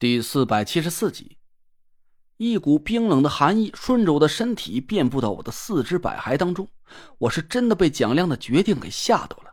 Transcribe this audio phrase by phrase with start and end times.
[0.00, 1.36] 第四百七十四集，
[2.38, 6.66] 一股冰冷的寒意顺着我的身体遍布到我的四肢百骸当中。
[7.18, 9.52] 我是真的被蒋亮的决定给吓到了。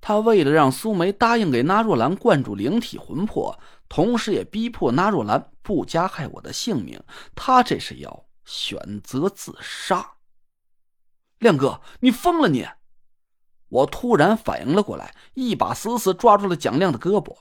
[0.00, 3.56] 他为了让苏梅答应给纳若兰灌注灵体魂魄，
[3.88, 7.00] 同时也逼迫纳若兰不加害我的性命，
[7.36, 10.14] 他这是要选择自杀。
[11.38, 12.66] 亮哥，你疯了你！
[13.68, 17.36] 我突然反应了过来，一把死死抓住了蒋亮的胳膊。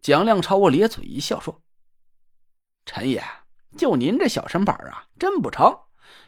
[0.00, 1.60] 蒋亮朝我咧嘴一笑，说
[2.86, 3.22] ：“陈爷，
[3.76, 5.76] 就您这小身板啊，真不成。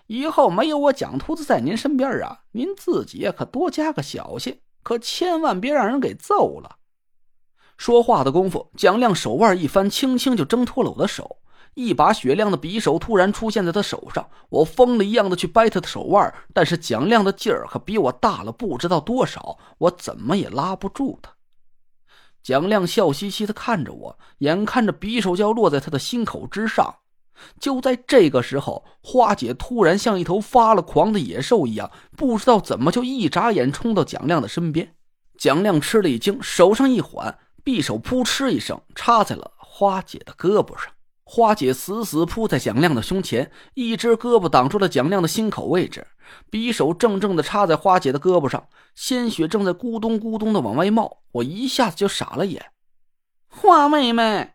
[0.07, 6.77] 以后没有我蒋秃子在您身边啊，您自己可多加个小心，可千万别让人给揍了。”
[7.79, 11.39] 说话的功夫，蒋亮手腕一翻，轻轻就挣脱了我的手。
[11.75, 21.33] 一把雪亮的匕首突然出现在他手上，我疯了一样的去掰他的手腕，但是蒋亮的劲儿可比我大了不知道多少，我怎么也拉不住他。
[22.43, 26.95] 蒋亮笑嘻嘻的看着我，眼看着匕首就要落在他的心口之上。
[27.59, 34.95] 就在这个时候，花姐突然像一头发了狂的野兽一样，不知道怎么就一眨眼冲到蒋亮的身边。
[35.39, 40.93] 蒋亮吃了一惊，手上一缓，匕首扑哧一声插在了花姐的胳膊上。
[41.33, 46.05] 花姐死死扑在蒋亮的胸前，一只胳膊挡住了蒋亮的心口位置。
[46.51, 51.19] 匕首正正的插在花姐的胳膊上，鲜血正在咕咚咕咚的往外冒。
[51.31, 52.73] 我一下子就傻了眼。
[53.47, 54.55] 花妹妹，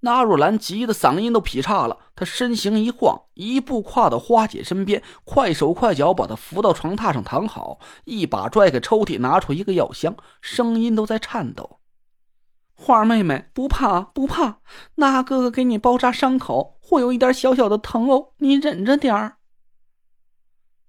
[0.00, 1.96] 纳若兰急得嗓音都劈叉了。
[2.14, 11.80] 她身形一晃，一步跨到花姐身边，快手快脚把她扶到床榻上躺好，一把拽开抽屉，拿出一个药箱，声音都在颤抖。
[12.74, 14.58] 花妹妹，不怕不怕，
[14.96, 19.38] 那哥哥给你包扎伤口，会有一点小小的疼哦，你忍着点儿。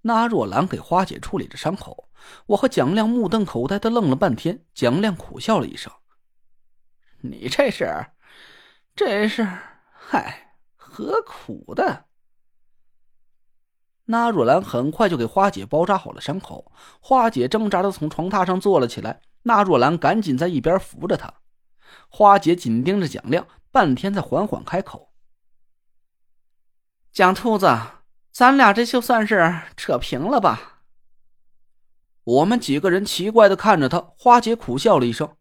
[0.01, 2.09] 那若兰给花姐处理着伤口，
[2.47, 4.65] 我和蒋亮目瞪口呆的愣了半天。
[4.73, 5.91] 蒋亮苦笑了一声
[7.21, 8.07] ：“你这是，
[8.95, 9.47] 这是，
[9.91, 12.05] 嗨，何苦的？”
[14.05, 19.21] 那若兰很快就给花姐包扎好了伤口，花姐挣扎的从床榻上坐了起来。
[19.43, 21.33] 那若兰赶紧在一边扶着她，
[22.09, 25.11] 花姐紧盯着蒋亮，半天才缓缓开口
[27.11, 27.67] ：“蒋秃子。”
[28.35, 30.81] 咱俩这就算是扯平了吧？
[32.25, 35.37] 我们几个人奇怪的看着他，花姐苦笑了一声：“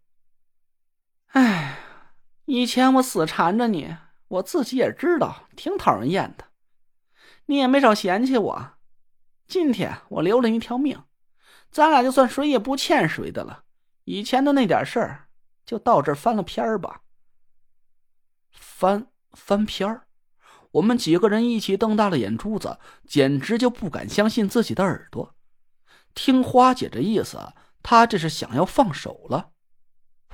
[1.34, 1.76] 哎，
[2.44, 3.96] 以前我死缠着你，
[4.28, 6.44] 我自己也知道挺讨人厌的，
[7.46, 8.70] 你也没少嫌弃我。
[9.48, 11.02] 今天我留了一条命，
[11.72, 13.64] 咱俩就算谁也不欠谁的了。
[14.04, 15.26] 以前的那点事儿，
[15.64, 17.02] 就到这翻了篇儿吧。
[18.50, 20.06] 翻翻篇儿。”
[20.72, 25.34] 我们几个人一起瞪大了眼珠子，简直就不敢相信自己的耳朵。
[26.14, 27.38] 听花姐这意思，
[27.82, 29.50] 她这是想要放手了。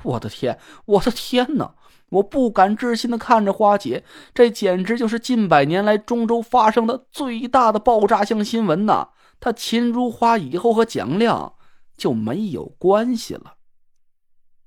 [0.02, 1.74] 我的天，我的天哪！
[2.08, 4.02] 我不敢置信的看着花姐，
[4.32, 9.10] 这简直就是近百年来中州发生的最大的爆炸性新闻呐！
[9.38, 11.54] 她秦如花以后和蒋亮
[11.98, 13.58] 就没有关系了。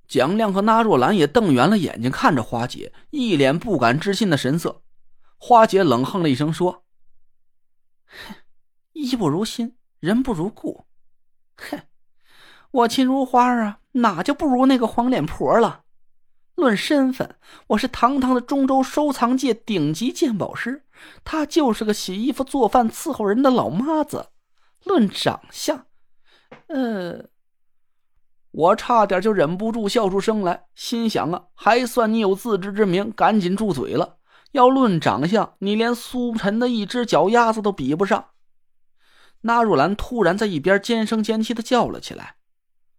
[0.07, 4.81] 蒋亮和那若兰也瞪圆了眼睛看着花姐，一脸不敢置信的神色。
[5.37, 6.83] 花姐冷哼了一声，说
[8.93, 10.85] ：“衣不如新，人不如故。
[11.57, 11.81] 哼，
[12.71, 15.83] 我秦如花啊，哪就不如那个黄脸婆了？
[16.55, 17.35] 论身份，
[17.67, 20.83] 我是堂堂的中州收藏界顶级鉴宝师，
[21.23, 24.29] 她就是个洗衣服、做饭、伺候人的老妈子。
[24.83, 25.87] 论长相，
[26.67, 27.25] 呃，
[28.53, 34.15] 我差点就忍不住笑出声来，心想啊，还算你有自知之明，赶紧住嘴了。”
[34.53, 38.25] 要论长相，你连苏晨的一只脚丫子都比不上。
[39.41, 42.35] 纳若兰突然在一边尖声尖气的叫了起来：“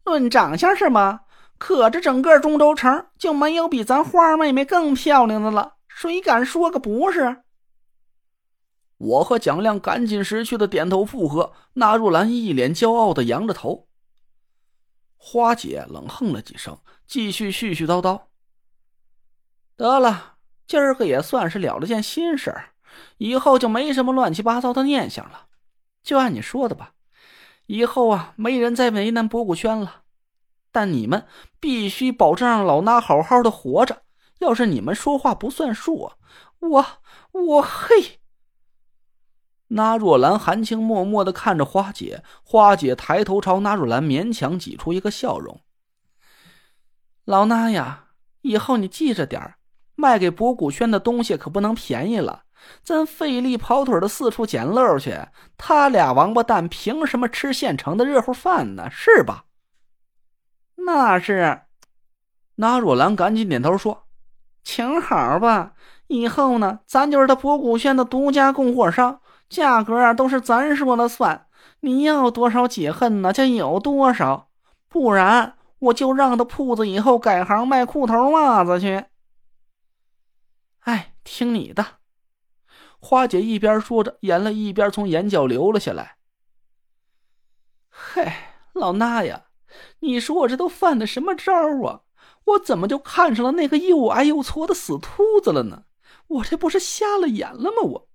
[0.04, 1.20] 论长相是吗？
[1.56, 7.44] 可这整个中州城就没有比咱花妹妹更漂亮的了，谁敢说个不是？”
[8.98, 11.52] 我和蒋亮赶紧识趣的点头附和。
[11.74, 13.86] 纳若兰一脸骄傲的扬着头。
[15.26, 18.24] 花姐冷哼了几声，继续絮絮叨叨
[19.74, 20.34] ：“得了。”
[20.68, 22.72] 今儿个也算是了了件心事儿，
[23.16, 25.46] 以后就没什么乱七八糟的念想了。
[26.02, 26.92] 就按你说的吧，
[27.66, 30.02] 以后啊，没人再为难博古轩了。
[30.70, 31.26] 但你们
[31.58, 34.02] 必须保证让老衲好好的活着。
[34.40, 36.12] 要是你们说话不算数，
[36.58, 36.86] 我
[37.32, 38.20] 我嘿。
[39.68, 45.60] 那若兰含情脉脉的看着花姐，花姐抬头朝那若兰勉强挤出一个笑容
[47.24, 48.04] ：“老衲呀，
[48.42, 49.54] 以后你记着点儿。”
[49.96, 52.42] 卖给博古轩的东西可不能便宜了，
[52.82, 55.16] 咱费力跑腿的四处捡漏去，
[55.56, 58.90] 他俩王八蛋凭什么吃现成的热乎饭呢？
[58.90, 59.44] 是吧？
[60.74, 61.62] 那是。
[62.56, 64.08] 那若兰赶紧点头说
[64.64, 65.74] ：“请好吧，
[66.08, 71.46] 以后呢，咱就是他博古轩的独家供货商，价格啊都是咱说了算，
[71.80, 74.48] 你要多少解恨呢就有多少，
[74.88, 79.04] 不然我就让他铺子以后改行卖裤头袜子去。
[80.80, 81.86] 哎，听你的。
[82.98, 86.16] 花姐一边说着，眼泪一边从眼角流了下来。
[87.88, 89.44] 嗨，老衲呀，
[90.00, 91.52] 你说我这都犯的什么招
[91.86, 92.00] 啊？
[92.44, 95.84] 我怎么就看上了那个又矮又矬的死秃子了呢？
[96.26, 97.82] 我这不是瞎了眼了吗？
[97.82, 98.08] 我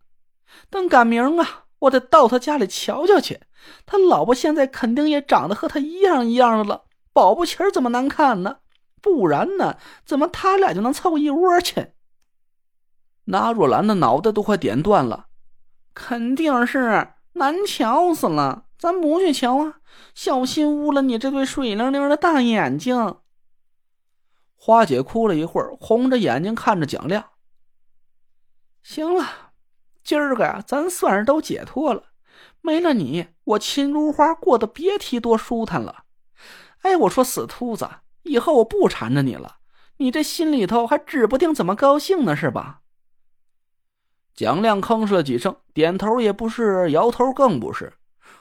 [0.69, 3.41] 等赶明啊，我得到他家里瞧瞧去。
[3.85, 8.59] 他老婆现在肯定也长得和他一样一样的了，保不齐怎么难看呢？
[9.01, 11.93] 不然呢，怎么他俩就能凑一窝去？
[13.25, 15.27] 那若兰的脑袋都快点断了，
[15.93, 18.65] 肯定是难瞧死了。
[18.77, 19.79] 咱不去瞧啊，
[20.15, 23.17] 小心污了你这对水灵灵的大眼睛。
[24.55, 27.31] 花姐哭了一会儿，红着眼睛看着蒋亮。
[28.81, 29.48] 行了，
[30.03, 32.03] 今儿个呀，咱算是都解脱了。
[32.61, 36.03] 没了你，我秦如花过得别提多舒坦了。
[36.81, 37.89] 哎，我说死秃子，
[38.23, 39.57] 以后我不缠着你了，
[39.97, 42.81] 你这心里头还指不定怎么高兴呢，是吧？
[44.33, 47.93] 蒋亮吭哧了几声，点头也不是，摇头更不是。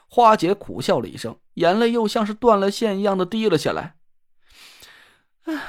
[0.07, 3.95] 花姐苦笑了一声，眼泪又像是断了线一样的滴了下来。
[5.43, 5.61] 唉，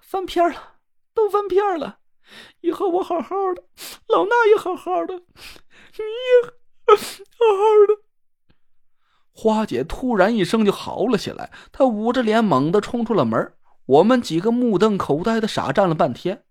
[0.00, 0.76] 翻篇了，
[1.14, 1.98] 都翻篇了。
[2.60, 3.62] 以后我好好的，
[4.08, 6.50] 老衲也好好的，你也
[6.88, 8.02] 好好的。
[9.32, 13.54] 花姐突然一声就嚎了起来，她捂着脸猛地冲出了门。
[13.86, 16.44] 我们几个目瞪口呆的傻站了半天。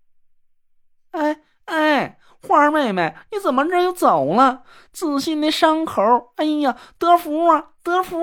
[1.10, 2.18] 哎哎！
[2.46, 4.62] 花妹妹，你怎么这就走了？
[4.92, 6.02] 仔细那伤口，
[6.36, 8.16] 哎呀，德福啊，德福！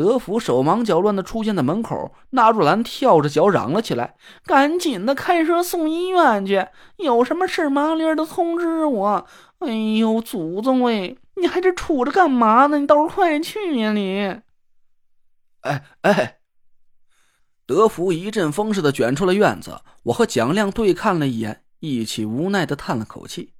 [0.00, 4.14] 德福手忙脚乱的出现在门口，纳若兰跳着脚嚷了起来
[4.46, 6.66] ：“赶紧的，开车送医院去！
[6.96, 9.26] 有什么事麻利的通知我！”
[9.60, 12.78] 哎呦，祖宗喂，你还这杵着干嘛呢？
[12.78, 14.40] 你倒是快去呀你！
[15.60, 16.38] 哎哎！
[17.66, 21.62] 德福一阵风似的卷出了院子，我和蒋亮对看了一眼。
[21.80, 23.52] 一起无奈的叹了口气。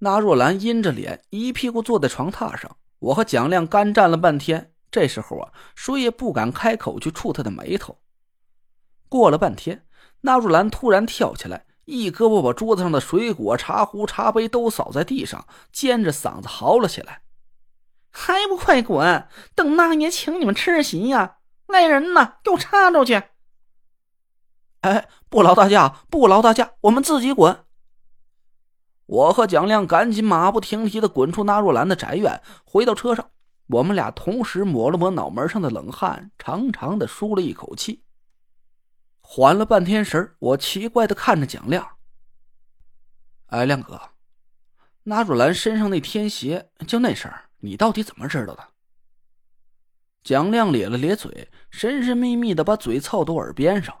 [0.00, 2.76] 那若兰阴着脸，一屁股坐在床榻上。
[2.98, 7.98] 我和蒋亮干站了半天，这时候啊，谁也不敢开口去触他的眉头。
[9.08, 9.86] 过了半天，
[10.22, 17.22] 那若兰突然跳起来，一胳膊把桌子上的水果、茶壶、茶杯都扫在地上，尖着嗓子嚎了起来
[18.10, 19.28] ：“还不快滚！
[19.54, 21.36] 等那爷请你们吃席呀！
[21.66, 23.22] 来人呐，给我插出去！”
[24.82, 27.64] 哎，不劳大驾，不劳大驾，我们自己滚。
[29.06, 33.30] 我和蒋亮赶紧马不停蹄的滚出纳若兰的宅院，回到车上，
[33.66, 38.04] 我们俩同时抹了抹脑门上的冷汗，长长的舒了一口气，
[39.20, 41.96] 缓了半天神我奇怪的看着蒋亮。
[43.46, 44.00] 哎，亮哥，
[45.04, 48.68] 纳若兰身上那天鞋，就那事儿，你到底怎么知道的？
[50.22, 53.96] 蒋亮咧了咧嘴，神神秘秘的把嘴凑到耳边上。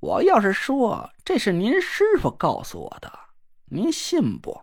[0.00, 3.12] 我要是说这是您师傅告诉我的，
[3.66, 4.62] 您信不？